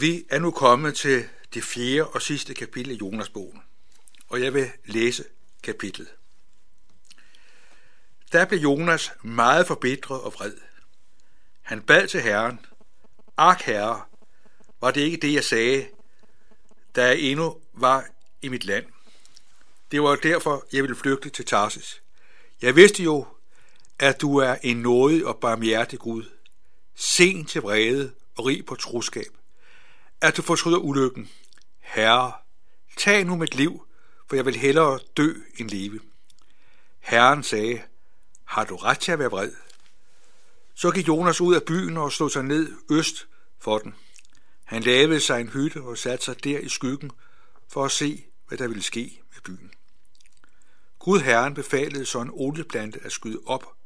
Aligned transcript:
Vi 0.00 0.24
er 0.30 0.38
nu 0.38 0.50
kommet 0.50 0.96
til 0.96 1.28
det 1.54 1.64
fjerde 1.64 2.08
og 2.08 2.22
sidste 2.22 2.54
kapitel 2.54 2.92
i 2.92 2.94
Jonas-bogen, 2.94 3.62
og 4.28 4.42
jeg 4.42 4.54
vil 4.54 4.70
læse 4.84 5.24
kapitlet. 5.62 6.08
Der 8.32 8.44
blev 8.44 8.60
Jonas 8.60 9.12
meget 9.22 9.66
forbitret 9.66 10.20
og 10.20 10.32
vred. 10.34 10.54
Han 11.62 11.82
bad 11.82 12.08
til 12.08 12.20
Herren, 12.20 12.60
Ak 13.36 13.62
herre, 13.62 14.02
var 14.80 14.90
det 14.90 15.00
ikke 15.00 15.16
det, 15.16 15.34
jeg 15.34 15.44
sagde, 15.44 15.88
da 16.96 17.06
jeg 17.06 17.18
endnu 17.18 17.56
var 17.72 18.06
i 18.42 18.48
mit 18.48 18.64
land. 18.64 18.86
Det 19.90 20.02
var 20.02 20.16
derfor, 20.16 20.66
jeg 20.72 20.82
ville 20.82 20.96
flygte 20.96 21.30
til 21.30 21.44
Tarsis. 21.44 22.02
Jeg 22.62 22.76
vidste 22.76 23.02
jo, 23.02 23.26
at 23.98 24.20
du 24.20 24.36
er 24.36 24.56
en 24.62 24.76
nådig 24.76 25.26
og 25.26 25.36
barmhjertig 25.40 25.98
Gud, 25.98 26.24
sen 26.94 27.44
til 27.44 27.62
vrede 27.62 28.12
og 28.36 28.46
rig 28.46 28.66
på 28.66 28.74
troskab 28.74 29.37
at 30.20 30.36
du 30.36 30.42
fortryder 30.42 30.78
ulykken. 30.78 31.30
Herre, 31.80 32.32
tag 32.96 33.24
nu 33.24 33.36
mit 33.36 33.54
liv, 33.54 33.86
for 34.28 34.36
jeg 34.36 34.46
vil 34.46 34.56
hellere 34.56 34.98
dø 35.16 35.34
end 35.58 35.70
leve. 35.70 36.00
Herren 36.98 37.42
sagde, 37.42 37.82
har 38.44 38.64
du 38.64 38.76
ret 38.76 38.98
til 38.98 39.12
at 39.12 39.18
være 39.18 39.30
vred? 39.30 39.52
Så 40.74 40.90
gik 40.90 41.08
Jonas 41.08 41.40
ud 41.40 41.54
af 41.54 41.62
byen 41.62 41.96
og 41.96 42.12
slog 42.12 42.30
sig 42.30 42.44
ned 42.44 42.72
øst 42.90 43.28
for 43.58 43.78
den. 43.78 43.94
Han 44.64 44.82
lavede 44.82 45.20
sig 45.20 45.40
en 45.40 45.48
hytte 45.48 45.82
og 45.82 45.98
satte 45.98 46.24
sig 46.24 46.44
der 46.44 46.58
i 46.58 46.68
skyggen 46.68 47.10
for 47.68 47.84
at 47.84 47.90
se, 47.90 48.24
hvad 48.48 48.58
der 48.58 48.68
ville 48.68 48.82
ske 48.82 49.22
med 49.34 49.40
byen. 49.42 49.70
Gud 50.98 51.20
Herren 51.20 51.54
befalede 51.54 52.06
så 52.06 52.20
en 52.20 52.30
olieplante 52.32 53.00
at 53.02 53.12
skyde 53.12 53.40
op 53.46 53.76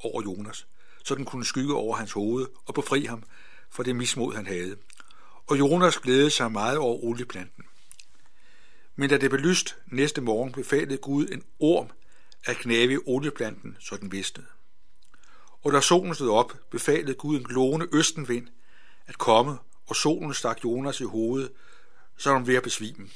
over 0.00 0.22
Jonas, 0.22 0.66
så 1.04 1.14
den 1.14 1.24
kunne 1.24 1.44
skygge 1.44 1.74
over 1.74 1.96
hans 1.96 2.12
hoved 2.12 2.46
og 2.66 2.74
befri 2.74 3.04
ham 3.04 3.22
for 3.70 3.82
det 3.82 3.96
mismod, 3.96 4.34
han 4.34 4.46
havde 4.46 4.76
og 5.48 5.58
Jonas 5.58 5.98
glædede 5.98 6.30
sig 6.30 6.52
meget 6.52 6.78
over 6.78 7.04
olieplanten. 7.04 7.64
Men 8.96 9.10
da 9.10 9.16
det 9.16 9.30
blev 9.30 9.42
lyst 9.42 9.76
næste 9.86 10.20
morgen, 10.20 10.52
befalede 10.52 10.96
Gud 10.96 11.28
en 11.28 11.44
orm 11.58 11.90
at 12.44 12.56
knæve 12.56 12.92
i 12.92 12.98
olieplanten, 13.06 13.76
så 13.80 13.96
den 13.96 14.12
visnede. 14.12 14.48
Og 15.62 15.72
da 15.72 15.80
solen 15.80 16.14
stod 16.14 16.30
op, 16.30 16.52
befalede 16.70 17.14
Gud 17.14 17.36
en 17.36 17.44
glående 17.44 17.88
østenvind 17.92 18.48
at 19.06 19.18
komme, 19.18 19.58
og 19.86 19.96
solen 19.96 20.34
stak 20.34 20.64
Jonas 20.64 21.00
i 21.00 21.04
hovedet, 21.04 21.52
så 22.16 22.32
han 22.32 22.46
ved 22.46 22.54
at 22.54 22.62
besvime. 22.62 23.08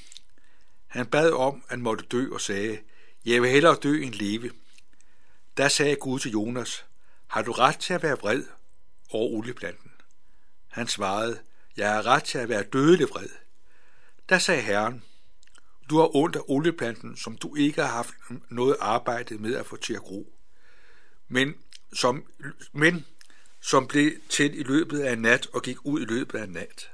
Han 0.86 1.06
bad 1.06 1.30
om, 1.30 1.54
at 1.64 1.70
han 1.70 1.82
måtte 1.82 2.04
dø 2.04 2.32
og 2.32 2.40
sagde, 2.40 2.78
jeg 3.24 3.42
vil 3.42 3.50
hellere 3.50 3.76
dø 3.82 4.02
end 4.02 4.14
leve. 4.14 4.50
Da 5.56 5.68
sagde 5.68 5.96
Gud 5.96 6.18
til 6.18 6.30
Jonas, 6.30 6.84
har 7.26 7.42
du 7.42 7.52
ret 7.52 7.78
til 7.78 7.94
at 7.94 8.02
være 8.02 8.18
vred 8.18 8.44
over 9.10 9.30
olieplanten? 9.30 9.90
Han 10.68 10.88
svarede, 10.88 11.38
jeg 11.76 11.92
har 11.92 12.06
ret 12.06 12.24
til 12.24 12.38
at 12.38 12.48
være 12.48 12.62
dødelig 12.62 13.08
vred. 13.08 13.28
Da 14.28 14.38
sagde 14.38 14.62
Herren, 14.62 15.04
du 15.90 15.98
har 15.98 16.16
ondt 16.16 16.36
af 16.36 16.40
olieplanten, 16.48 17.16
som 17.16 17.36
du 17.36 17.54
ikke 17.54 17.82
har 17.82 17.88
haft 17.88 18.14
noget 18.50 18.76
arbejde 18.80 19.38
med 19.38 19.54
at 19.54 19.66
få 19.66 19.76
til 19.76 19.94
at 19.94 20.00
gro, 20.00 20.34
men 21.28 21.54
som, 21.92 22.24
men 22.72 23.06
som 23.60 23.88
blev 23.88 24.12
til 24.28 24.60
i 24.60 24.62
løbet 24.62 25.00
af 25.00 25.18
nat 25.18 25.48
og 25.52 25.62
gik 25.62 25.76
ud 25.86 26.00
i 26.00 26.04
løbet 26.04 26.38
af 26.38 26.48
nat. 26.48 26.90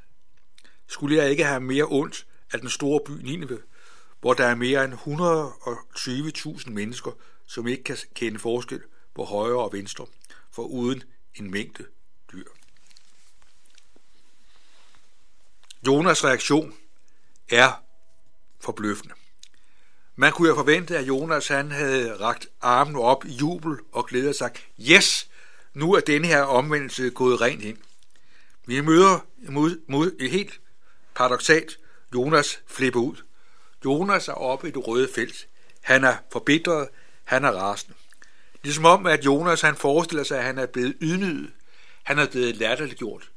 Skulle 0.87 1.17
jeg 1.17 1.31
ikke 1.31 1.45
have 1.45 1.61
mere 1.61 1.87
ondt 1.89 2.27
af 2.53 2.61
den 2.61 2.69
store 2.69 3.01
by 3.07 3.11
Nineve, 3.11 3.63
hvor 4.21 4.35
der 4.35 4.45
er 4.45 4.55
mere 4.55 4.85
end 4.85 4.95
120.000 6.59 6.71
mennesker, 6.71 7.11
som 7.47 7.67
ikke 7.67 7.85
kan 7.85 7.97
kende 8.15 8.39
forskel 8.39 8.83
på 9.15 9.25
højre 9.25 9.65
og 9.65 9.73
venstre, 9.73 10.07
for 10.53 10.63
uden 10.63 11.03
en 11.35 11.51
mængde 11.51 11.87
dyr. 12.33 12.58
Jonas' 15.89 16.25
reaktion 16.25 16.75
er 17.49 17.83
forbløffende. 18.61 19.15
Man 20.17 20.33
kunne 20.33 20.49
jo 20.49 20.55
forvente, 20.55 20.99
at 20.99 21.09
Jonas 21.09 21.49
han 21.49 21.71
havde 21.71 22.17
ragt 22.21 22.49
armen 22.61 22.97
op 22.97 23.25
i 23.25 23.33
jubel 23.33 23.79
og 23.93 24.07
glædet 24.07 24.37
sig. 24.37 24.51
Yes, 24.81 25.29
nu 25.75 25.93
er 25.93 26.01
denne 26.01 26.27
her 26.27 26.43
omvendelse 26.43 27.11
gået 27.11 27.41
rent 27.41 27.63
ind. 27.63 27.79
Vi 28.67 28.81
møder 28.81 29.19
mod, 29.49 29.81
mod 29.89 30.13
et 30.21 30.31
helt 30.31 30.61
paradoxalt 31.15 31.79
Jonas 32.15 32.61
flipper 32.67 33.01
ud. 33.01 33.17
Jonas 33.85 34.29
er 34.29 34.33
oppe 34.33 34.69
i 34.69 34.71
det 34.71 34.89
røde 34.89 35.09
felt. 35.15 35.49
Han 35.81 36.05
er 36.05 36.17
forbitret, 36.33 36.89
han 37.25 37.45
er 37.45 37.51
rasende. 37.51 37.95
Ligesom 38.63 38.85
om, 38.85 39.07
at 39.07 39.25
Jonas 39.25 39.61
han 39.61 39.77
forestiller 39.77 40.25
sig, 40.25 40.39
at 40.39 40.45
han 40.45 40.59
er 40.59 40.67
blevet 40.67 40.97
ydmyget. 41.01 41.51
Han 42.03 42.19
er 42.19 42.27
blevet 42.27 42.57
latterliggjort. 42.57 43.31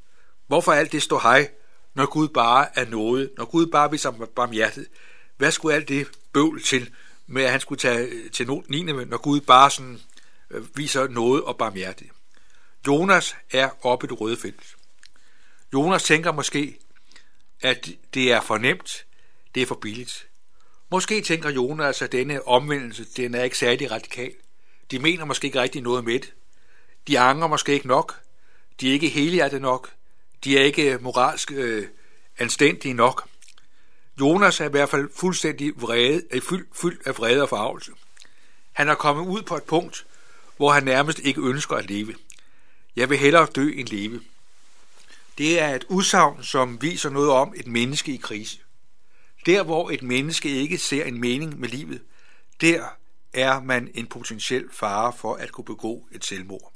Hvorfor 0.47 0.71
alt 0.71 0.91
det 0.91 1.03
står 1.03 1.19
hej, 1.19 1.49
når 1.93 2.05
Gud 2.05 2.27
bare 2.27 2.79
er 2.79 2.85
noget, 2.85 3.31
når 3.37 3.45
Gud 3.45 3.65
bare 3.65 3.91
viser 3.91 4.11
barmhjertighed. 4.11 4.89
Hvad 5.37 5.51
skulle 5.51 5.75
alt 5.75 5.87
det 5.87 6.07
bøvl 6.33 6.63
til, 6.63 6.89
med 7.27 7.43
at 7.43 7.51
han 7.51 7.59
skulle 7.59 7.79
tage 7.79 8.07
øh, 8.07 8.31
til 8.31 8.49
9. 8.67 8.83
når 8.83 9.17
Gud 9.17 9.41
bare 9.41 9.71
sådan 9.71 10.01
øh, 10.51 10.77
viser 10.77 11.07
noget 11.07 11.43
og 11.43 11.57
barmhjertighed? 11.57 12.13
Jonas 12.87 13.35
er 13.51 13.69
oppe 13.85 14.05
i 14.05 14.09
det 14.09 14.21
røde 14.21 14.37
felt. 14.37 14.75
Jonas 15.73 16.03
tænker 16.03 16.31
måske, 16.31 16.77
at 17.61 17.89
det 18.13 18.31
er 18.31 18.41
for 18.41 18.57
nemt, 18.57 19.05
det 19.55 19.63
er 19.63 19.67
for 19.67 19.75
billigt. 19.75 20.27
Måske 20.91 21.21
tænker 21.21 21.49
Jonas, 21.49 22.01
at 22.01 22.11
denne 22.11 22.47
omvendelse, 22.47 23.05
den 23.17 23.35
er 23.35 23.43
ikke 23.43 23.57
særlig 23.57 23.91
radikal. 23.91 24.33
De 24.91 24.99
mener 24.99 25.25
måske 25.25 25.45
ikke 25.45 25.61
rigtig 25.61 25.81
noget 25.81 26.03
med 26.03 26.19
det. 26.19 26.33
De 27.07 27.19
angrer 27.19 27.47
måske 27.47 27.73
ikke 27.73 27.87
nok. 27.87 28.19
De 28.81 28.89
er 28.89 28.93
ikke 28.93 29.09
helhjertet 29.09 29.61
nok. 29.61 29.91
De 30.43 30.57
er 30.57 30.63
ikke 30.63 30.93
øh, 30.93 31.03
moralsk 31.03 31.51
øh, 31.51 31.87
anstændige 32.37 32.93
nok. 32.93 33.27
Jonas 34.19 34.59
er 34.59 34.65
i 34.65 34.69
hvert 34.69 34.89
fald 34.89 35.09
fuldstændig 35.15 35.73
vrede, 35.75 36.23
er 36.31 36.41
fyldt, 36.49 36.77
fyldt 36.81 37.07
af 37.07 37.17
vrede 37.17 37.41
og 37.41 37.49
forarvelse. 37.49 37.91
Han 38.71 38.89
er 38.89 38.95
kommet 38.95 39.25
ud 39.27 39.41
på 39.41 39.55
et 39.55 39.63
punkt, 39.63 40.05
hvor 40.57 40.71
han 40.71 40.83
nærmest 40.83 41.19
ikke 41.19 41.41
ønsker 41.41 41.75
at 41.75 41.89
leve. 41.89 42.15
Jeg 42.95 43.09
vil 43.09 43.17
hellere 43.17 43.47
dø 43.55 43.71
end 43.75 43.87
leve. 43.87 44.21
Det 45.37 45.61
er 45.61 45.75
et 45.75 45.85
udsagn, 45.89 46.43
som 46.43 46.81
viser 46.81 47.09
noget 47.09 47.29
om 47.29 47.53
et 47.55 47.67
menneske 47.67 48.13
i 48.13 48.17
krise. 48.17 48.59
Der, 49.45 49.63
hvor 49.63 49.89
et 49.89 50.03
menneske 50.03 50.49
ikke 50.49 50.77
ser 50.77 51.03
en 51.05 51.19
mening 51.19 51.59
med 51.59 51.69
livet, 51.69 52.01
der 52.61 52.83
er 53.33 53.61
man 53.61 53.91
en 53.93 54.07
potentiel 54.07 54.69
fare 54.71 55.13
for 55.13 55.35
at 55.35 55.51
kunne 55.51 55.65
begå 55.65 56.07
et 56.11 56.25
selvmord. 56.25 56.73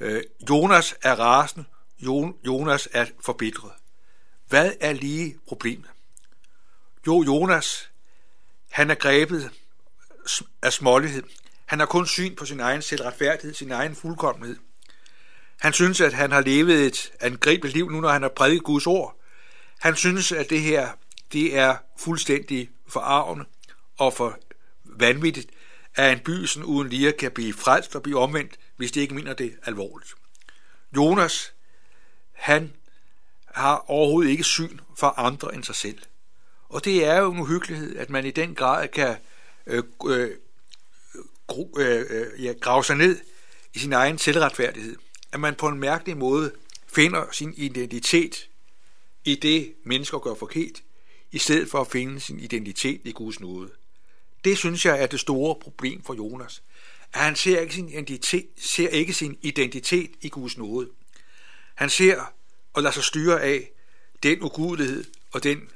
Øh, 0.00 0.22
Jonas 0.50 0.94
er 1.02 1.14
rasende, 1.14 1.64
Jonas 2.46 2.88
er 2.92 3.06
forbitret. 3.24 3.72
Hvad 4.48 4.72
er 4.80 4.92
lige 4.92 5.38
problemet? 5.48 5.90
Jo, 7.06 7.22
Jonas, 7.22 7.90
han 8.70 8.90
er 8.90 8.94
grebet 8.94 9.50
af 10.62 10.72
smålighed. 10.72 11.22
Han 11.66 11.78
har 11.78 11.86
kun 11.86 12.06
syn 12.06 12.34
på 12.34 12.44
sin 12.46 12.60
egen 12.60 12.82
selvretfærdighed, 12.82 13.54
sin 13.54 13.70
egen 13.70 13.96
fuldkommenhed. 13.96 14.56
Han 15.60 15.72
synes, 15.72 16.00
at 16.00 16.12
han 16.12 16.32
har 16.32 16.40
levet 16.40 16.86
et 16.86 17.12
angribeligt 17.20 17.76
liv 17.76 17.90
nu, 17.90 18.00
når 18.00 18.08
han 18.08 18.22
har 18.22 18.28
prædiket 18.28 18.64
Guds 18.64 18.86
ord. 18.86 19.20
Han 19.78 19.96
synes, 19.96 20.32
at 20.32 20.50
det 20.50 20.60
her 20.60 20.90
det 21.32 21.58
er 21.58 21.76
fuldstændig 21.98 22.70
forarvende 22.88 23.44
og 23.96 24.12
for 24.12 24.38
vanvittigt, 24.84 25.50
at 25.94 26.12
en 26.12 26.20
by 26.24 26.44
sådan 26.44 26.64
uden 26.64 26.88
lige 26.88 27.12
kan 27.12 27.30
blive 27.30 27.52
frelst 27.52 27.96
og 27.96 28.02
blive 28.02 28.18
omvendt, 28.18 28.58
hvis 28.76 28.92
de 28.92 29.00
ikke 29.00 29.14
mener 29.14 29.34
det 29.34 29.56
alvorligt. 29.64 30.14
Jonas, 30.96 31.52
han 32.36 32.72
har 33.46 33.84
overhovedet 33.90 34.30
ikke 34.30 34.44
syn 34.44 34.78
for 34.98 35.06
andre 35.06 35.54
end 35.54 35.64
sig 35.64 35.74
selv. 35.74 35.98
Og 36.68 36.84
det 36.84 37.04
er 37.04 37.18
jo 37.18 37.32
en 37.32 37.38
uhyggelighed, 37.38 37.96
at 37.96 38.10
man 38.10 38.26
i 38.26 38.30
den 38.30 38.54
grad 38.54 38.88
kan 38.88 39.16
øh, 39.66 39.82
øh, 40.06 40.30
øh, 41.78 42.44
ja, 42.44 42.52
grave 42.60 42.84
sig 42.84 42.96
ned 42.96 43.20
i 43.74 43.78
sin 43.78 43.92
egen 43.92 44.18
selvretfærdighed. 44.18 44.96
At 45.32 45.40
man 45.40 45.54
på 45.54 45.68
en 45.68 45.80
mærkelig 45.80 46.16
måde 46.16 46.52
finder 46.86 47.26
sin 47.32 47.54
identitet 47.56 48.48
i 49.24 49.34
det, 49.34 49.74
mennesker 49.84 50.18
gør 50.18 50.34
forkert, 50.34 50.82
i 51.32 51.38
stedet 51.38 51.70
for 51.70 51.80
at 51.80 51.86
finde 51.86 52.20
sin 52.20 52.40
identitet 52.40 53.00
i 53.04 53.12
Guds 53.12 53.40
nåde. 53.40 53.70
Det 54.44 54.58
synes 54.58 54.84
jeg 54.84 55.02
er 55.02 55.06
det 55.06 55.20
store 55.20 55.54
problem 55.54 56.02
for 56.02 56.14
Jonas. 56.14 56.62
At 57.12 57.20
han 57.20 57.36
ser 57.36 57.60
ikke 57.60 57.74
sin 57.74 57.88
identitet, 57.88 58.46
ser 58.58 58.88
ikke 58.88 59.12
sin 59.12 59.38
identitet 59.42 60.10
i 60.20 60.28
Guds 60.28 60.58
nåde. 60.58 60.88
Han 61.76 61.90
ser 61.90 62.32
og 62.74 62.82
lader 62.82 62.94
sig 62.94 63.04
styre 63.04 63.42
af 63.42 63.72
den 64.22 64.42
ugudelighed 64.42 65.04
og 65.32 65.42
den, 65.42 65.68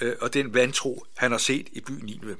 øh, 0.00 0.16
og 0.20 0.34
den 0.34 0.54
vantro, 0.54 1.06
han 1.16 1.30
har 1.30 1.38
set 1.38 1.68
i 1.72 1.80
byen 1.80 2.04
Nineve. 2.06 2.36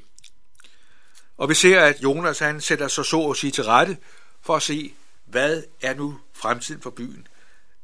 Og 1.37 1.49
vi 1.49 1.55
ser, 1.55 1.81
at 1.81 2.03
Jonas 2.03 2.39
han 2.39 2.61
sætter 2.61 2.89
sig 2.89 3.05
så 3.05 3.31
at 3.31 3.37
sige 3.37 3.51
til 3.51 3.65
rette 3.65 3.97
for 4.43 4.57
at 4.57 4.63
se, 4.63 4.95
hvad 5.27 5.63
er 5.83 5.95
nu 5.95 6.19
fremtiden 6.35 6.83
for 6.83 6.91
byen? 6.91 7.27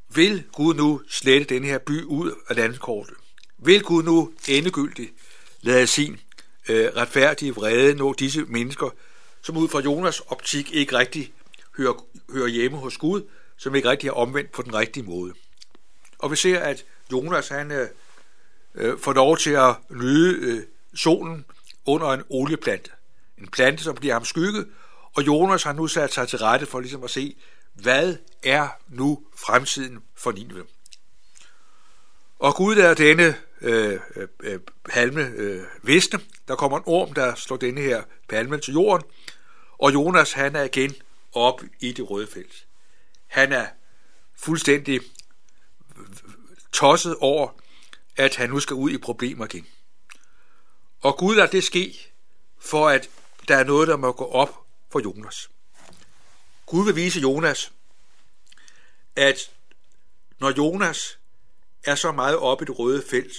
Vil 0.09 0.43
Gud 0.51 0.73
nu 0.73 1.01
slette 1.09 1.55
den 1.55 1.63
her 1.63 1.77
by 1.77 2.03
ud 2.03 2.33
af 2.49 2.55
landkortet? 2.55 3.15
Vil 3.57 3.81
Gud 3.83 4.03
nu 4.03 4.33
endegyldigt 4.47 5.13
lade 5.61 5.87
sin 5.87 6.19
øh, 6.69 6.85
retfærdige 6.95 7.55
vrede 7.55 7.95
nå 7.95 8.13
disse 8.13 8.45
mennesker, 8.45 8.89
som 9.41 9.57
ud 9.57 9.67
fra 9.67 9.79
Jonas 9.79 10.19
optik 10.19 10.71
ikke 10.73 10.97
rigtig 10.97 11.33
hører, 11.77 12.05
hører 12.33 12.47
hjemme 12.47 12.77
hos 12.77 12.97
Gud, 12.97 13.21
som 13.57 13.75
ikke 13.75 13.89
rigtig 13.89 14.07
er 14.07 14.11
omvendt 14.11 14.51
på 14.51 14.61
den 14.61 14.73
rigtige 14.75 15.03
måde? 15.03 15.33
Og 16.19 16.31
vi 16.31 16.35
ser, 16.35 16.59
at 16.59 16.85
Jonas 17.11 17.47
han 17.47 17.71
øh, 17.71 17.87
øh 18.75 18.99
får 18.99 19.13
lov 19.13 19.37
til 19.37 19.51
at 19.51 19.75
nyde 19.89 20.37
øh, 20.39 20.63
solen 20.95 21.45
under 21.85 22.07
en 22.07 22.23
olieplante. 22.29 22.91
En 23.37 23.47
plante, 23.47 23.83
som 23.83 23.95
bliver 23.95 24.13
ham 24.13 24.25
skygge, 24.25 24.65
og 25.15 25.27
Jonas 25.27 25.63
har 25.63 25.73
nu 25.73 25.87
sat 25.87 26.13
sig 26.13 26.27
til 26.27 26.39
rette 26.39 26.65
for 26.65 26.79
ligesom 26.79 27.03
at 27.03 27.09
se, 27.09 27.35
hvad 27.73 28.15
er 28.43 28.67
nu 28.87 29.23
fremtiden 29.35 29.99
for 30.15 30.31
Nineve? 30.31 30.63
Og 32.39 32.55
Gud 32.55 32.77
er 32.77 32.93
denne 32.93 33.35
øh, 33.61 33.99
øh, 34.15 34.27
øh, 34.39 34.59
palme 34.89 35.21
øh, 35.21 35.63
visne. 35.83 36.19
Der 36.47 36.55
kommer 36.55 36.77
en 36.77 36.83
orm, 36.85 37.13
der 37.13 37.35
slår 37.35 37.57
denne 37.57 37.81
her 37.81 38.03
palme 38.29 38.57
til 38.57 38.73
jorden, 38.73 39.07
og 39.77 39.93
Jonas 39.93 40.31
han 40.31 40.55
er 40.55 40.63
igen 40.63 40.95
op 41.33 41.61
i 41.79 41.91
det 41.91 42.09
røde 42.09 42.27
felt. 42.27 42.65
Han 43.27 43.51
er 43.51 43.67
fuldstændig 44.35 45.01
tosset 46.71 47.15
over, 47.15 47.49
at 48.17 48.35
han 48.35 48.49
nu 48.49 48.59
skal 48.59 48.73
ud 48.73 48.91
i 48.91 48.97
problemer 48.97 49.45
igen. 49.45 49.67
Og 51.01 51.17
Gud 51.17 51.35
lader 51.35 51.47
det 51.47 51.63
ske, 51.63 52.13
for 52.59 52.89
at 52.89 53.09
der 53.47 53.57
er 53.57 53.63
noget, 53.63 53.87
der 53.87 53.97
må 53.97 54.11
gå 54.11 54.25
op 54.25 54.65
for 54.91 54.99
Jonas. 54.99 55.49
Gud 56.65 56.85
vil 56.85 56.95
vise 56.95 57.19
Jonas, 57.19 57.71
at 59.15 59.51
når 60.39 60.53
Jonas 60.57 61.19
er 61.83 61.95
så 61.95 62.11
meget 62.11 62.37
oppe 62.37 62.65
i 62.65 62.65
det 62.65 62.79
røde 62.79 63.03
felt 63.09 63.33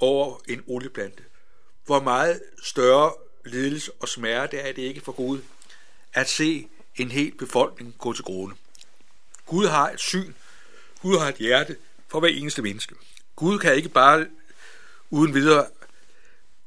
over 0.00 0.38
en 0.48 0.64
olieplante, 0.66 1.24
hvor 1.84 2.00
meget 2.00 2.42
større 2.62 3.14
lidelse 3.44 3.92
og 3.92 4.08
smerte 4.08 4.56
er 4.58 4.72
det 4.72 4.82
ikke 4.82 5.00
for 5.00 5.12
Gud 5.12 5.40
at 6.12 6.28
se 6.28 6.68
en 6.96 7.10
hel 7.10 7.34
befolkning 7.38 7.94
gå 7.98 8.12
til 8.12 8.24
grunde. 8.24 8.56
Gud 9.52 9.66
har 9.66 9.90
et 9.90 10.00
syn, 10.00 10.34
Gud 11.02 11.18
har 11.18 11.28
et 11.28 11.36
hjerte 11.36 11.76
for 12.08 12.20
hver 12.20 12.28
eneste 12.28 12.62
menneske. 12.62 12.94
Gud 13.36 13.58
kan 13.58 13.74
ikke 13.74 13.88
bare 13.88 14.26
uden 15.10 15.34
videre 15.34 15.68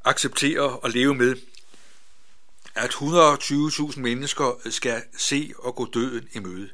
acceptere 0.04 0.80
og 0.80 0.90
leve 0.90 1.16
med, 1.16 1.36
at 2.76 2.90
120.000 2.90 4.00
mennesker 4.00 4.70
skal 4.70 5.04
se 5.18 5.54
og 5.58 5.76
gå 5.76 5.86
døden 5.94 6.30
i 6.34 6.40
møde. 6.40 6.70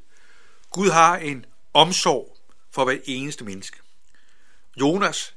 Gud 0.71 0.89
har 0.89 1.17
en 1.17 1.45
omsorg 1.73 2.37
for 2.71 2.85
hver 2.85 2.97
eneste 3.05 3.43
menneske. 3.43 3.77
Jonas, 4.75 5.35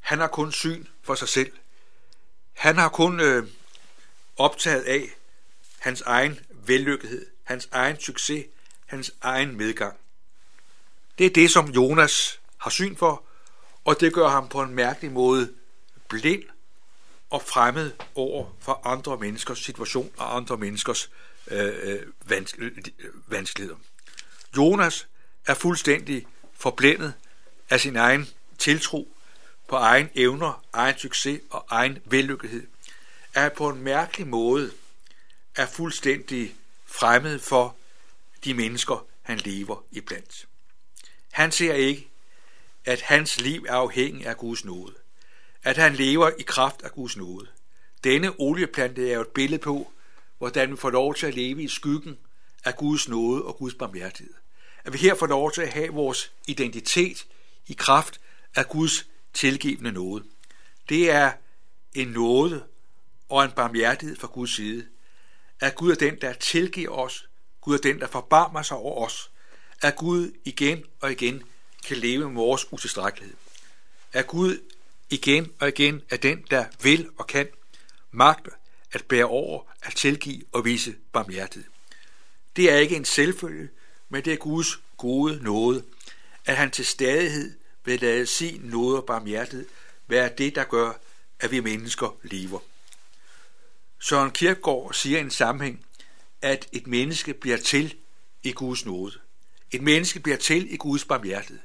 han 0.00 0.18
har 0.18 0.28
kun 0.28 0.52
syn 0.52 0.86
for 1.02 1.14
sig 1.14 1.28
selv. 1.28 1.52
Han 2.52 2.76
har 2.76 2.88
kun 2.88 3.20
øh, 3.20 3.46
optaget 4.36 4.82
af 4.82 5.08
hans 5.78 6.00
egen 6.00 6.40
vellykkethed, 6.52 7.26
hans 7.44 7.68
egen 7.72 8.00
succes, 8.00 8.46
hans 8.86 9.12
egen 9.20 9.56
medgang. 9.56 9.96
Det 11.20 11.26
er 11.26 11.30
det, 11.30 11.50
som 11.50 11.70
Jonas 11.70 12.40
har 12.58 12.70
syn 12.70 12.96
for, 12.96 13.24
og 13.84 14.00
det 14.00 14.12
gør 14.12 14.28
ham 14.28 14.48
på 14.48 14.62
en 14.62 14.74
mærkelig 14.74 15.12
måde 15.12 15.52
blind 16.08 16.42
og 17.30 17.42
fremmed 17.42 17.92
over 18.14 18.46
for 18.60 18.80
andre 18.84 19.16
menneskers 19.16 19.58
situation 19.58 20.10
og 20.16 20.36
andre 20.36 20.56
menneskers 20.56 21.10
øh, 21.50 21.74
øh 21.82 22.02
vanskeligheder. 23.26 23.76
Jonas 24.56 25.08
er 25.46 25.54
fuldstændig 25.54 26.26
forblændet 26.52 27.14
af 27.70 27.80
sin 27.80 27.96
egen 27.96 28.28
tiltro 28.58 29.16
på 29.68 29.76
egen 29.76 30.08
evner, 30.14 30.64
egen 30.72 30.98
succes 30.98 31.40
og 31.50 31.66
egen 31.70 31.98
vellykkethed, 32.04 32.66
er 33.34 33.48
på 33.48 33.68
en 33.68 33.82
mærkelig 33.82 34.26
måde 34.26 34.72
er 35.56 35.66
fuldstændig 35.66 36.54
fremmed 36.86 37.38
for 37.38 37.76
de 38.44 38.54
mennesker, 38.54 39.06
han 39.22 39.38
lever 39.38 39.84
iblandt. 39.90 40.46
Han 41.30 41.52
ser 41.52 41.74
ikke, 41.74 42.10
at 42.84 43.00
hans 43.00 43.40
liv 43.40 43.66
er 43.68 43.74
afhængig 43.74 44.26
af 44.26 44.36
Guds 44.36 44.64
nåde. 44.64 44.94
At 45.62 45.76
han 45.76 45.94
lever 45.94 46.30
i 46.38 46.42
kraft 46.42 46.82
af 46.82 46.92
Guds 46.92 47.16
nåde. 47.16 47.48
Denne 48.04 48.40
olieplante 48.40 49.10
er 49.10 49.14
jo 49.14 49.20
et 49.20 49.28
billede 49.28 49.62
på, 49.62 49.92
hvordan 50.38 50.70
vi 50.70 50.76
får 50.76 50.90
lov 50.90 51.14
til 51.14 51.26
at 51.26 51.34
leve 51.34 51.62
i 51.62 51.68
skyggen 51.68 52.18
af 52.64 52.76
Guds 52.76 53.08
nåde 53.08 53.44
og 53.44 53.56
Guds 53.56 53.74
barmhjertighed. 53.74 54.34
At 54.84 54.92
vi 54.92 54.98
her 54.98 55.14
får 55.14 55.26
lov 55.26 55.52
til 55.52 55.62
at 55.62 55.72
have 55.72 55.88
vores 55.88 56.32
identitet 56.46 57.26
i 57.66 57.72
kraft 57.72 58.20
af 58.54 58.68
Guds 58.68 59.06
tilgivende 59.32 59.92
nåde. 59.92 60.24
Det 60.88 61.10
er 61.10 61.32
en 61.94 62.08
nåde 62.08 62.64
og 63.28 63.44
en 63.44 63.50
barmhjertighed 63.50 64.16
fra 64.16 64.28
Guds 64.32 64.54
side. 64.54 64.86
At 65.60 65.74
Gud 65.74 65.90
er 65.90 65.94
den, 65.94 66.20
der 66.20 66.32
tilgiver 66.32 66.90
os. 66.90 67.28
Gud 67.60 67.74
er 67.74 67.78
den, 67.78 68.00
der 68.00 68.06
forbarmer 68.06 68.62
sig 68.62 68.76
over 68.76 69.06
os. 69.06 69.30
At 69.82 69.96
Gud 69.96 70.32
igen 70.44 70.84
og 71.00 71.12
igen 71.12 71.42
kan 71.86 71.96
leve 71.96 72.26
med 72.30 72.34
vores 72.34 72.72
utilstrækkelighed. 72.72 73.36
At 74.12 74.26
Gud 74.26 74.58
igen 75.10 75.52
og 75.60 75.68
igen 75.68 76.02
er 76.10 76.16
den, 76.16 76.44
der 76.50 76.64
vil 76.82 77.10
og 77.16 77.26
kan 77.26 77.48
magte 78.10 78.50
at 78.92 79.04
bære 79.04 79.24
over, 79.24 79.62
at 79.82 79.94
tilgive 79.94 80.42
og 80.52 80.64
vise 80.64 80.94
barmhjertighed. 81.12 81.70
Det 82.56 82.72
er 82.72 82.76
ikke 82.76 82.96
en 82.96 83.04
selvfølge, 83.04 83.68
men 84.08 84.24
det 84.24 84.32
er 84.32 84.36
Guds 84.36 84.80
gode 84.96 85.42
nåde, 85.42 85.84
at 86.44 86.56
han 86.56 86.70
til 86.70 86.86
stadighed 86.86 87.58
vil 87.84 88.00
lade 88.00 88.26
sin 88.26 88.60
nåde 88.60 88.96
og 88.96 89.06
barmhjertighed 89.06 89.66
være 90.06 90.30
det, 90.38 90.54
der 90.54 90.64
gør, 90.64 90.92
at 91.40 91.50
vi 91.50 91.60
mennesker 91.60 92.18
lever. 92.22 92.60
Søren 93.98 94.30
Kierkegaard 94.30 94.92
siger 94.92 95.18
i 95.18 95.20
en 95.20 95.30
sammenhæng, 95.30 95.86
at 96.42 96.68
et 96.72 96.86
menneske 96.86 97.34
bliver 97.34 97.56
til 97.56 97.94
i 98.42 98.52
Guds 98.52 98.86
nåde. 98.86 99.18
Et 99.72 99.82
menneske 99.82 100.20
bliver 100.20 100.36
til 100.36 100.72
i 100.72 100.76
Guds 100.76 101.04
barmhjertighed. 101.04 101.58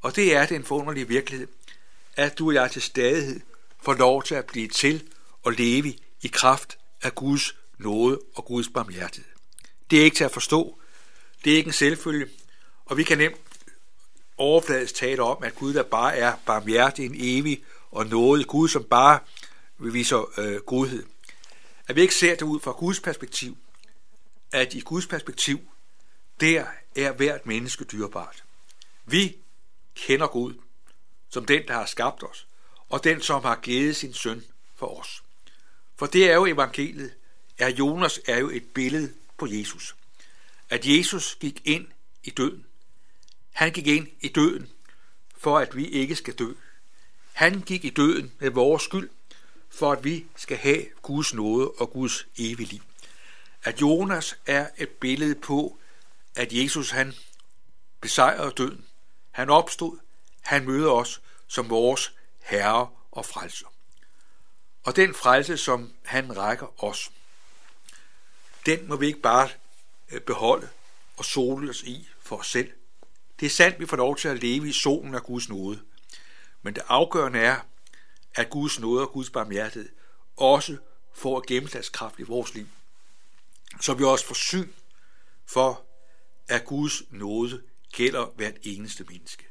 Og 0.00 0.16
det 0.16 0.36
er 0.36 0.46
den 0.46 0.64
forunderlige 0.64 1.08
virkelighed, 1.08 1.48
at 2.16 2.38
du 2.38 2.48
og 2.48 2.54
jeg 2.54 2.70
til 2.70 2.82
stadighed 2.82 3.40
får 3.82 3.94
lov 3.94 4.22
til 4.22 4.34
at 4.34 4.46
blive 4.46 4.68
til 4.68 5.08
og 5.42 5.52
leve 5.52 5.94
i 6.22 6.28
kraft 6.28 6.78
af 7.02 7.14
Guds 7.14 7.56
nåde 7.78 8.20
og 8.34 8.44
Guds 8.44 8.68
barmhjertighed. 8.68 9.30
Det 9.90 10.00
er 10.00 10.04
ikke 10.04 10.16
til 10.16 10.24
at 10.24 10.30
forstå. 10.30 10.78
Det 11.44 11.52
er 11.52 11.56
ikke 11.56 11.68
en 11.68 11.72
selvfølge. 11.72 12.26
Og 12.84 12.96
vi 12.96 13.02
kan 13.02 13.18
nemt 13.18 13.36
overfladisk 14.36 14.94
tale 14.94 15.22
om, 15.22 15.42
at 15.42 15.54
Gud 15.54 15.74
der 15.74 15.82
bare 15.82 16.16
er 16.16 16.36
barmhjertig, 16.46 17.06
en 17.06 17.14
evig 17.18 17.64
og 17.90 18.06
nåde 18.06 18.44
Gud, 18.44 18.68
som 18.68 18.84
bare 18.84 19.18
viser 19.78 20.40
øh, 20.40 20.60
godhed. 20.60 21.04
At 21.88 21.96
vi 21.96 22.00
ikke 22.00 22.14
ser 22.14 22.34
det 22.34 22.42
ud 22.42 22.60
fra 22.60 22.72
Guds 22.72 23.00
perspektiv, 23.00 23.56
at 24.52 24.74
i 24.74 24.80
Guds 24.80 25.06
perspektiv, 25.06 25.60
der 26.40 26.66
er 26.96 27.12
hvert 27.12 27.46
menneske 27.46 27.84
dyrbart. 27.84 28.44
Vi 29.04 29.36
kender 29.94 30.26
Gud 30.26 30.54
som 31.32 31.44
den, 31.44 31.68
der 31.68 31.74
har 31.74 31.86
skabt 31.86 32.22
os, 32.22 32.46
og 32.88 33.04
den, 33.04 33.20
som 33.20 33.42
har 33.42 33.56
givet 33.62 33.96
sin 33.96 34.14
søn 34.14 34.44
for 34.76 35.00
os. 35.00 35.22
For 35.96 36.06
det 36.06 36.30
er 36.30 36.34
jo 36.34 36.46
evangeliet, 36.46 37.14
er 37.58 37.68
Jonas 37.68 38.20
er 38.26 38.38
jo 38.38 38.50
et 38.50 38.64
billede 38.74 39.12
på 39.36 39.46
Jesus. 39.46 39.96
At 40.70 40.86
Jesus 40.86 41.36
gik 41.40 41.62
ind 41.64 41.86
i 42.24 42.30
døden. 42.30 42.66
Han 43.52 43.72
gik 43.72 43.86
ind 43.86 44.08
i 44.20 44.28
døden, 44.28 44.70
for 45.36 45.58
at 45.58 45.76
vi 45.76 45.86
ikke 45.86 46.16
skal 46.16 46.34
dø. 46.34 46.52
Han 47.32 47.60
gik 47.60 47.84
i 47.84 47.90
døden 47.90 48.32
med 48.38 48.50
vores 48.50 48.82
skyld, 48.82 49.10
for 49.70 49.92
at 49.92 50.04
vi 50.04 50.26
skal 50.36 50.56
have 50.56 50.86
Guds 51.02 51.34
nåde 51.34 51.70
og 51.70 51.90
Guds 51.90 52.26
evige 52.38 52.68
liv. 52.68 52.82
At 53.64 53.80
Jonas 53.80 54.38
er 54.46 54.68
et 54.78 54.88
billede 54.88 55.34
på, 55.34 55.78
at 56.34 56.52
Jesus 56.52 56.90
han 56.90 57.14
besejrede 58.00 58.52
døden. 58.56 58.86
Han 59.30 59.50
opstod, 59.50 59.98
han 60.40 60.64
møder 60.64 60.90
os 60.90 61.20
som 61.46 61.70
vores 61.70 62.12
herre 62.40 62.90
og 63.10 63.26
frelser. 63.26 63.66
Og 64.84 64.96
den 64.96 65.14
frelse, 65.14 65.56
som 65.56 65.92
han 66.04 66.36
rækker 66.36 66.84
os, 66.84 67.10
den 68.66 68.88
må 68.88 68.96
vi 68.96 69.06
ikke 69.06 69.20
bare 69.20 69.48
øh, 70.10 70.20
beholde 70.20 70.68
og 71.16 71.24
sole 71.24 71.70
os 71.70 71.82
i 71.82 72.08
for 72.20 72.36
os 72.36 72.50
selv. 72.50 72.72
Det 73.40 73.46
er 73.46 73.50
sandt, 73.50 73.80
vi 73.80 73.86
får 73.86 73.96
lov 73.96 74.16
til 74.16 74.28
at 74.28 74.42
leve 74.42 74.68
i 74.68 74.72
solen 74.72 75.14
af 75.14 75.22
Guds 75.22 75.48
nåde. 75.48 75.82
Men 76.62 76.74
det 76.74 76.82
afgørende 76.88 77.38
er, 77.38 77.60
at 78.34 78.50
Guds 78.50 78.80
nåde 78.80 79.02
og 79.02 79.12
Guds 79.12 79.30
barmhjertighed 79.30 79.88
også 80.36 80.76
får 81.14 81.44
gennemslagskraft 81.48 82.18
i 82.18 82.22
vores 82.22 82.54
liv. 82.54 82.68
Så 83.80 83.94
vi 83.94 84.04
også 84.04 84.26
får 84.26 84.34
syn 84.34 84.72
for, 85.46 85.84
at 86.48 86.64
Guds 86.64 87.02
nåde 87.10 87.62
gælder 87.92 88.26
hvert 88.36 88.56
eneste 88.62 89.04
menneske. 89.04 89.46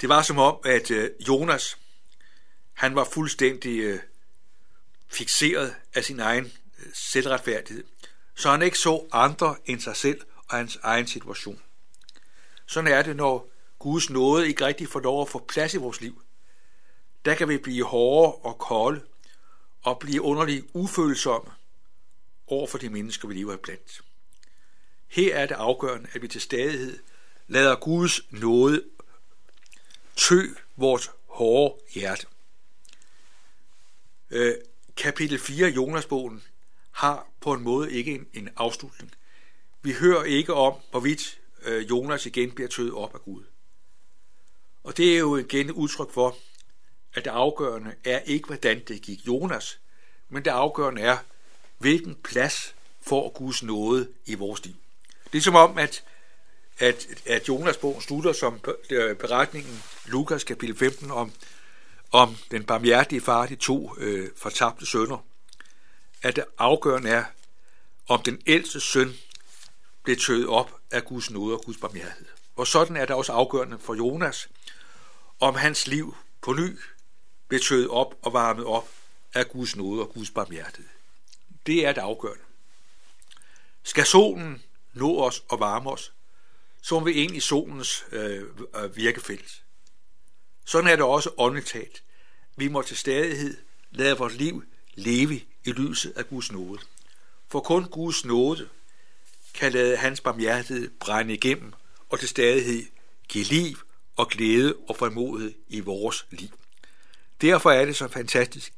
Det 0.00 0.08
var 0.08 0.22
som 0.22 0.38
om, 0.38 0.58
at 0.64 0.90
øh, 0.90 1.10
Jonas, 1.28 1.78
han 2.72 2.94
var 2.94 3.04
fuldstændig 3.04 3.78
øh, 3.78 4.00
fixeret 5.08 5.76
af 5.94 6.04
sin 6.04 6.20
egen 6.20 6.44
øh, 6.78 6.86
selvretfærdighed, 6.94 7.84
så 8.34 8.50
han 8.50 8.62
ikke 8.62 8.78
så 8.78 9.06
andre 9.12 9.56
end 9.66 9.80
sig 9.80 9.96
selv 9.96 10.20
og 10.48 10.56
hans 10.56 10.78
egen 10.82 11.06
situation. 11.06 11.62
Sådan 12.66 12.92
er 12.92 13.02
det, 13.02 13.16
når 13.16 13.50
Guds 13.78 14.10
nåde 14.10 14.48
ikke 14.48 14.66
rigtig 14.66 14.88
får 14.88 15.00
lov 15.00 15.22
at 15.22 15.28
få 15.28 15.44
plads 15.48 15.74
i 15.74 15.76
vores 15.76 16.00
liv. 16.00 16.22
Der 17.24 17.34
kan 17.34 17.48
vi 17.48 17.58
blive 17.58 17.84
hårde 17.84 18.34
og 18.34 18.58
kolde 18.58 19.04
og 19.82 19.98
blive 19.98 20.22
underligt 20.22 20.66
ufølsomme 20.72 21.50
over 22.46 22.66
for 22.66 22.78
de 22.78 22.88
mennesker, 22.88 23.28
vi 23.28 23.34
lever 23.34 23.56
blandt. 23.56 24.02
Her 25.08 25.36
er 25.36 25.46
det 25.46 25.54
afgørende, 25.54 26.08
at 26.12 26.22
vi 26.22 26.28
til 26.28 26.40
stadighed 26.40 26.98
lader 27.46 27.76
Guds 27.76 28.20
nåde 28.30 28.84
tø 30.16 30.42
vores 30.76 31.10
hårde 31.26 31.80
hjerte. 31.94 32.26
Øh, 34.30 34.54
kapitel 34.96 35.38
4 35.38 35.68
Jonasbogen 35.68 36.42
har 36.90 37.26
på 37.40 37.52
en 37.52 37.62
måde 37.62 37.92
ikke 37.92 38.14
en, 38.14 38.26
en 38.34 38.48
afslutning. 38.56 39.12
Vi 39.82 39.92
hører 39.92 40.24
ikke 40.24 40.54
om, 40.54 40.74
hvorvidt 40.90 41.40
øh, 41.62 41.90
Jonas 41.90 42.26
igen 42.26 42.50
bliver 42.50 42.68
tøet 42.68 42.92
op 42.92 43.14
af 43.14 43.20
Gud. 43.20 43.42
Og 44.84 44.96
det 44.96 45.14
er 45.14 45.18
jo 45.18 45.36
igen 45.36 45.66
et 45.66 45.72
udtryk 45.72 46.10
for, 46.10 46.36
at 47.14 47.24
det 47.24 47.30
afgørende 47.30 47.94
er 48.04 48.18
ikke, 48.18 48.46
hvordan 48.46 48.82
det 48.88 49.02
gik 49.02 49.26
Jonas, 49.26 49.80
men 50.28 50.44
det 50.44 50.50
afgørende 50.50 51.02
er, 51.02 51.18
hvilken 51.78 52.14
plads 52.14 52.74
får 53.00 53.30
Guds 53.30 53.62
nåde 53.62 54.08
i 54.26 54.34
vores 54.34 54.64
liv. 54.64 54.74
Det 55.32 55.38
er 55.38 55.42
som 55.42 55.54
om, 55.54 55.78
at, 55.78 56.04
at, 56.78 57.06
at 57.26 57.48
Jonas 57.48 57.76
bogen 57.76 58.00
slutter 58.00 58.32
som 58.32 58.60
øh, 58.90 59.16
beretningen 59.16 59.82
Lukas 60.06 60.44
kapitel 60.44 60.76
15 60.76 61.10
om, 61.10 61.32
om 62.12 62.36
den 62.50 62.64
barmhjertige 62.64 63.20
far, 63.20 63.46
de 63.46 63.56
to 63.56 63.94
øh, 63.98 64.30
fortabte 64.36 64.86
sønner. 64.86 65.18
At 66.22 66.36
det 66.36 66.44
afgørende 66.58 67.10
er, 67.10 67.24
om 68.08 68.22
den 68.22 68.42
ældste 68.46 68.80
søn 68.80 69.14
blev 70.02 70.16
tøet 70.16 70.46
op 70.46 70.80
af 70.90 71.04
Guds 71.04 71.30
nåde 71.30 71.54
og 71.54 71.64
Guds 71.64 71.78
barmhjertighed. 71.78 72.26
Og 72.56 72.66
sådan 72.66 72.96
er 72.96 73.04
det 73.04 73.16
også 73.16 73.32
afgørende 73.32 73.78
for 73.78 73.94
Jonas, 73.94 74.48
om 75.40 75.54
hans 75.54 75.86
liv 75.86 76.16
på 76.42 76.52
ny 76.52 76.78
blev 77.48 77.60
tøet 77.60 77.88
op 77.88 78.14
og 78.22 78.32
varmet 78.32 78.64
op 78.64 78.88
af 79.34 79.48
Guds 79.48 79.76
nåde 79.76 80.02
og 80.02 80.12
Guds 80.14 80.30
barmhjertighed. 80.30 80.90
Det 81.66 81.86
er 81.86 81.92
det 81.92 82.00
afgørende. 82.00 82.44
Skal 83.82 84.06
solen 84.06 84.62
nå 84.98 85.20
os 85.20 85.42
og 85.48 85.60
varme 85.60 85.90
os, 85.90 86.12
som 86.82 87.06
vi 87.06 87.12
ind 87.12 87.36
i 87.36 87.40
solens 87.40 88.04
øh, 88.12 88.44
øh, 88.76 88.96
virkefelt. 88.96 89.62
Sådan 90.66 90.90
er 90.90 90.96
det 90.96 91.04
også 91.04 91.30
åndetalt. 91.36 92.02
Vi 92.56 92.68
må 92.68 92.82
til 92.82 92.96
stadighed 92.96 93.56
lade 93.90 94.18
vores 94.18 94.34
liv 94.34 94.62
leve 94.94 95.40
i 95.64 95.72
lyset 95.72 96.12
af 96.16 96.28
Guds 96.28 96.52
nåde. 96.52 96.80
For 97.48 97.60
kun 97.60 97.84
Guds 97.84 98.24
nåde 98.24 98.68
kan 99.54 99.72
lade 99.72 99.96
hans 99.96 100.20
barmhjertighed 100.20 100.90
brænde 101.00 101.34
igennem 101.34 101.72
og 102.08 102.20
til 102.20 102.28
stadighed 102.28 102.86
give 103.28 103.44
liv 103.44 103.76
og 104.16 104.28
glæde 104.28 104.76
og 104.88 104.96
frimodighed 104.96 105.54
i 105.68 105.80
vores 105.80 106.26
liv. 106.30 106.48
Derfor 107.40 107.70
er 107.70 107.84
det 107.84 107.96
så 107.96 108.08
fantastisk, 108.08 108.72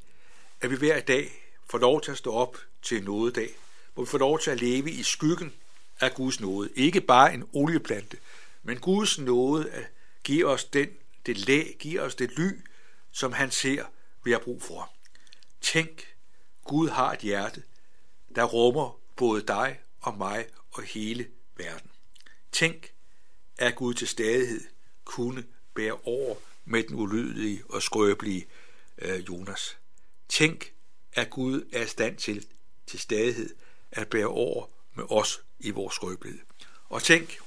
at 0.60 0.70
vi 0.70 0.76
hver 0.76 1.00
dag 1.00 1.56
får 1.70 1.78
lov 1.78 2.00
til 2.00 2.10
at 2.10 2.18
stå 2.18 2.32
op 2.32 2.56
til 2.82 2.96
en 2.98 3.04
nådedag, 3.04 3.54
hvor 3.94 4.04
vi 4.04 4.10
får 4.10 4.18
lov 4.18 4.38
til 4.40 4.50
at 4.50 4.60
leve 4.60 4.90
i 4.90 5.02
skyggen 5.02 5.52
af 6.00 6.14
Guds 6.14 6.40
nåde. 6.40 6.70
Ikke 6.74 7.00
bare 7.00 7.34
en 7.34 7.48
olieplante, 7.52 8.16
men 8.62 8.78
Guds 8.78 9.18
nåde 9.18 9.86
giver 10.24 10.48
os 10.48 10.64
den, 10.64 10.88
det 11.26 11.38
læg, 11.38 11.76
giver 11.78 12.02
os 12.02 12.14
det 12.14 12.38
ly, 12.38 12.50
som 13.10 13.32
han 13.32 13.50
ser, 13.50 13.84
vi 14.24 14.32
har 14.32 14.38
brug 14.38 14.62
for. 14.62 14.92
Tænk, 15.60 16.16
Gud 16.64 16.88
har 16.88 17.12
et 17.12 17.20
hjerte, 17.20 17.62
der 18.34 18.44
rummer 18.44 19.00
både 19.16 19.42
dig 19.42 19.80
og 20.00 20.18
mig 20.18 20.46
og 20.70 20.82
hele 20.82 21.28
verden. 21.56 21.90
Tænk, 22.52 22.92
at 23.58 23.74
Gud 23.74 23.94
til 23.94 24.08
stadighed 24.08 24.60
kunne 25.04 25.44
bære 25.74 25.98
over 26.04 26.36
med 26.64 26.82
den 26.82 26.96
ulydige 26.96 27.62
og 27.68 27.82
skrøbelige 27.82 28.46
øh, 28.98 29.20
Jonas. 29.28 29.78
Tænk, 30.28 30.72
at 31.12 31.30
Gud 31.30 31.68
er 31.72 31.82
i 31.82 31.86
stand 31.86 32.16
til 32.16 32.46
til 32.86 32.98
stadighed 32.98 33.54
at 33.90 34.08
bære 34.08 34.26
over 34.26 34.66
med 34.94 35.04
os 35.10 35.42
i 35.60 35.70
vores 35.70 35.94
skrøbelighed. 35.94 36.40
Og 36.88 37.02
tænk, 37.02 37.38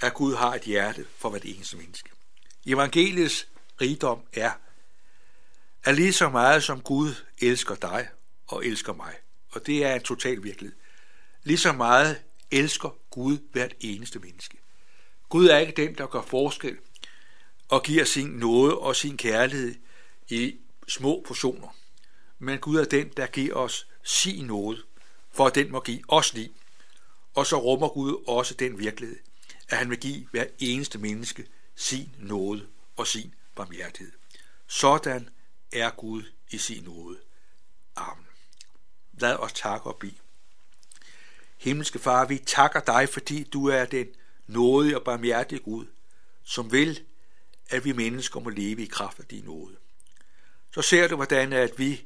at 0.00 0.14
Gud 0.14 0.34
har 0.34 0.54
et 0.54 0.62
hjerte 0.62 1.06
for 1.18 1.30
hvert 1.30 1.44
eneste 1.44 1.76
menneske. 1.76 2.10
Evangeliets 2.66 3.48
rigdom 3.80 4.22
er, 4.32 4.50
at 5.84 5.94
lige 5.94 6.12
så 6.12 6.28
meget 6.28 6.62
som 6.64 6.80
Gud 6.80 7.14
elsker 7.38 7.74
dig 7.74 8.08
og 8.46 8.66
elsker 8.66 8.92
mig, 8.92 9.14
og 9.50 9.66
det 9.66 9.84
er 9.84 9.94
en 9.94 10.02
total 10.02 10.42
virkelighed, 10.42 10.76
lige 11.42 11.58
så 11.58 11.72
meget 11.72 12.22
elsker 12.50 12.96
Gud 13.10 13.38
hvert 13.52 13.74
eneste 13.80 14.18
menneske. 14.18 14.58
Gud 15.28 15.48
er 15.48 15.58
ikke 15.58 15.72
den, 15.86 15.98
der 15.98 16.06
gør 16.06 16.22
forskel 16.22 16.76
og 17.68 17.82
giver 17.82 18.04
sin 18.04 18.26
nåde 18.26 18.78
og 18.78 18.96
sin 18.96 19.16
kærlighed 19.16 19.74
i 20.28 20.56
små 20.88 21.24
portioner. 21.26 21.76
Men 22.38 22.58
Gud 22.58 22.76
er 22.76 22.84
den, 22.84 23.08
der 23.16 23.26
giver 23.26 23.54
os 23.54 23.86
sin 24.02 24.44
nåde, 24.44 24.82
for 25.30 25.46
at 25.46 25.54
den 25.54 25.72
må 25.72 25.80
give 25.80 26.02
os 26.08 26.34
liv. 26.34 26.54
Og 27.34 27.46
så 27.46 27.56
rummer 27.56 27.88
Gud 27.88 28.24
også 28.26 28.54
den 28.54 28.78
virkelighed, 28.78 29.18
at 29.68 29.78
han 29.78 29.90
vil 29.90 30.00
give 30.00 30.26
hver 30.30 30.46
eneste 30.58 30.98
menneske 30.98 31.46
sin 31.74 32.16
nåde 32.18 32.66
og 32.96 33.06
sin 33.06 33.34
barmhjertighed. 33.54 34.12
Sådan 34.66 35.28
er 35.72 35.90
Gud 35.90 36.22
i 36.50 36.58
sin 36.58 36.82
nåde. 36.82 37.18
Amen. 37.96 38.26
Lad 39.12 39.36
os 39.36 39.52
takke 39.52 39.86
og 39.86 39.96
bede. 39.96 40.14
Himmelske 41.58 41.98
Far, 41.98 42.24
vi 42.24 42.38
takker 42.38 42.80
dig, 42.80 43.08
fordi 43.08 43.42
du 43.42 43.66
er 43.66 43.84
den 43.84 44.06
nådige 44.46 44.98
og 44.98 45.04
barmhjertige 45.04 45.58
Gud, 45.58 45.86
som 46.42 46.72
vil, 46.72 47.04
at 47.70 47.84
vi 47.84 47.92
mennesker 47.92 48.40
må 48.40 48.50
leve 48.50 48.82
i 48.82 48.86
kraft 48.86 49.20
af 49.20 49.24
din 49.24 49.44
nåde. 49.44 49.76
Så 50.74 50.82
ser 50.82 51.08
du, 51.08 51.16
hvordan 51.16 51.52
at 51.52 51.78
vi 51.78 52.04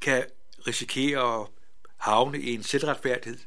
kan 0.00 0.24
risikere 0.66 1.40
at 1.40 1.48
havne 1.96 2.40
i 2.40 2.54
en 2.54 2.62
selvretfærdighed, 2.62 3.38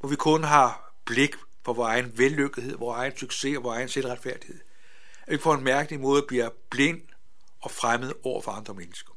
hvor 0.00 0.08
vi 0.08 0.16
kun 0.16 0.44
har 0.44 0.94
blik 1.04 1.34
for 1.64 1.72
vores 1.72 1.88
egen 1.90 2.18
vellykkethed, 2.18 2.76
vores 2.76 2.98
egen 2.98 3.16
succes 3.16 3.56
og 3.56 3.62
vores 3.62 3.76
egen 3.76 3.88
selvretfærdighed. 3.88 4.60
At 5.26 5.32
vi 5.32 5.36
på 5.36 5.52
en 5.52 5.64
mærkelig 5.64 6.00
måde 6.00 6.22
bliver 6.22 6.50
blind 6.70 7.00
og 7.60 7.70
fremmed 7.70 8.12
over 8.22 8.42
for 8.42 8.52
andre 8.52 8.74
mennesker. 8.74 9.12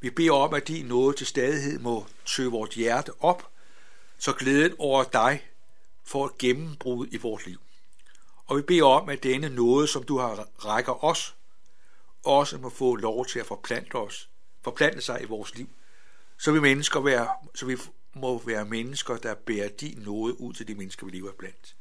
Vi 0.00 0.10
beder 0.10 0.32
om, 0.32 0.54
at 0.54 0.68
din 0.68 0.86
nåde 0.86 1.16
til 1.16 1.26
stadighed 1.26 1.78
må 1.78 2.06
tøve 2.26 2.50
vores 2.50 2.74
hjerte 2.74 3.12
op, 3.20 3.50
så 4.18 4.32
glæden 4.32 4.74
over 4.78 5.04
dig 5.04 5.50
får 6.04 6.26
et 6.26 6.38
gennembrud 6.38 7.06
i 7.10 7.16
vores 7.16 7.46
liv. 7.46 7.60
Og 8.46 8.56
vi 8.56 8.62
beder 8.62 8.84
om, 8.84 9.08
at 9.08 9.22
denne 9.22 9.48
nåde, 9.48 9.88
som 9.88 10.02
du 10.02 10.18
har 10.18 10.48
rækker 10.58 11.04
os, 11.04 11.34
også 12.24 12.58
må 12.58 12.68
få 12.68 12.96
lov 12.96 13.26
til 13.26 13.38
at 13.38 13.46
forplante 13.46 13.94
os, 13.94 14.28
forplante 14.62 15.00
sig 15.00 15.22
i 15.22 15.24
vores 15.24 15.54
liv, 15.54 15.68
så 16.38 16.52
vi 16.52 16.60
mennesker 16.60 17.00
være, 17.00 17.28
så 17.54 17.66
vi 17.66 17.76
må 18.16 18.42
være 18.46 18.64
mennesker, 18.64 19.16
der 19.16 19.34
bærer 19.34 19.68
din 19.68 19.98
nåde 19.98 20.40
ud 20.40 20.54
til 20.54 20.68
de 20.68 20.74
mennesker, 20.74 21.06
vi 21.06 21.12
lever 21.12 21.32
blandt. 21.32 21.76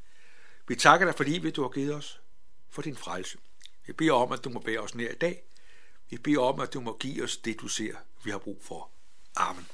Vi 0.67 0.75
takker 0.75 1.05
dig 1.05 1.15
for 1.15 1.23
livet, 1.23 1.55
du 1.55 1.61
har 1.61 1.69
givet 1.69 1.95
os, 1.95 2.21
for 2.69 2.81
din 2.81 2.95
frelse. 2.95 3.37
Vi 3.87 3.93
beder 3.93 4.13
om, 4.13 4.31
at 4.31 4.43
du 4.43 4.49
må 4.49 4.59
bære 4.59 4.79
os 4.79 4.95
ned 4.95 5.09
i 5.09 5.17
dag. 5.17 5.43
Vi 6.09 6.17
beder 6.17 6.39
om, 6.39 6.59
at 6.59 6.73
du 6.73 6.81
må 6.81 6.97
give 6.97 7.23
os 7.23 7.37
det, 7.37 7.59
du 7.61 7.67
ser, 7.67 7.95
vi 8.23 8.31
har 8.31 8.37
brug 8.37 8.59
for. 8.63 8.89
Amen. 9.35 9.67